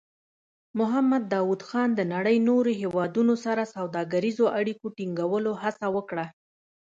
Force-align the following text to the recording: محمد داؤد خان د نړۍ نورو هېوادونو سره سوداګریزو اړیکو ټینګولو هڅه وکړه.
محمد 0.79 1.23
داؤد 1.33 1.61
خان 1.67 1.89
د 1.95 2.01
نړۍ 2.13 2.37
نورو 2.49 2.71
هېوادونو 2.81 3.33
سره 3.45 3.63
سوداګریزو 3.75 4.45
اړیکو 4.59 4.85
ټینګولو 4.97 5.51
هڅه 5.63 5.85
وکړه. 5.95 6.25